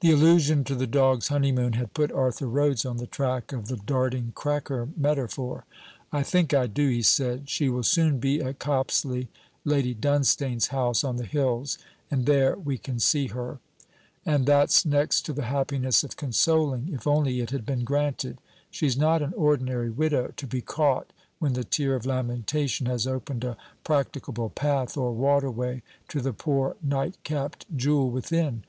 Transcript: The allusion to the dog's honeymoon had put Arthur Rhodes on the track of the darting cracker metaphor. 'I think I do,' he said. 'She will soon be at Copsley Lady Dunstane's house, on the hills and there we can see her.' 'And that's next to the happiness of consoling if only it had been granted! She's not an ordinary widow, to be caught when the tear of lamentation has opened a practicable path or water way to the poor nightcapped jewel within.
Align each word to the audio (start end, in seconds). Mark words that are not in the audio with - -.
The 0.00 0.10
allusion 0.10 0.64
to 0.64 0.74
the 0.74 0.88
dog's 0.88 1.28
honeymoon 1.28 1.74
had 1.74 1.94
put 1.94 2.10
Arthur 2.10 2.48
Rhodes 2.48 2.84
on 2.84 2.96
the 2.96 3.06
track 3.06 3.52
of 3.52 3.68
the 3.68 3.76
darting 3.76 4.32
cracker 4.34 4.88
metaphor. 4.96 5.66
'I 6.10 6.22
think 6.24 6.52
I 6.52 6.66
do,' 6.66 6.88
he 6.88 7.00
said. 7.02 7.48
'She 7.48 7.68
will 7.68 7.84
soon 7.84 8.18
be 8.18 8.42
at 8.42 8.58
Copsley 8.58 9.28
Lady 9.64 9.94
Dunstane's 9.94 10.66
house, 10.74 11.04
on 11.04 11.14
the 11.16 11.24
hills 11.26 11.78
and 12.10 12.26
there 12.26 12.56
we 12.56 12.76
can 12.76 12.98
see 12.98 13.28
her.' 13.28 13.60
'And 14.26 14.46
that's 14.46 14.84
next 14.84 15.20
to 15.26 15.32
the 15.32 15.44
happiness 15.44 16.02
of 16.02 16.16
consoling 16.16 16.88
if 16.92 17.06
only 17.06 17.40
it 17.40 17.50
had 17.50 17.64
been 17.64 17.84
granted! 17.84 18.38
She's 18.68 18.96
not 18.96 19.22
an 19.22 19.32
ordinary 19.36 19.90
widow, 19.90 20.32
to 20.38 20.46
be 20.48 20.60
caught 20.60 21.12
when 21.38 21.52
the 21.52 21.62
tear 21.62 21.94
of 21.94 22.04
lamentation 22.04 22.86
has 22.86 23.06
opened 23.06 23.44
a 23.44 23.56
practicable 23.84 24.48
path 24.50 24.96
or 24.96 25.12
water 25.12 25.52
way 25.52 25.82
to 26.08 26.20
the 26.20 26.32
poor 26.32 26.74
nightcapped 26.84 27.66
jewel 27.76 28.10
within. 28.10 28.64